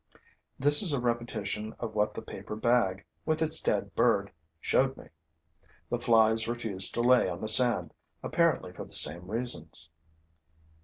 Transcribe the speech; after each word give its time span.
This 0.57 0.81
is 0.81 0.93
a 0.93 0.99
repetition 0.99 1.75
of 1.77 1.93
what 1.93 2.15
the 2.15 2.23
paper 2.23 2.55
bag, 2.55 3.05
with 3.23 3.39
its 3.39 3.59
dead 3.61 3.93
bird, 3.93 4.31
showed 4.59 4.97
me. 4.97 5.09
The 5.91 5.99
flies 5.99 6.47
refuse 6.47 6.89
to 6.93 7.01
lay 7.01 7.29
on 7.29 7.39
the 7.39 7.47
sand, 7.47 7.93
apparently 8.23 8.73
for 8.73 8.83
the 8.83 8.93
same 8.93 9.29
reasons. 9.29 9.91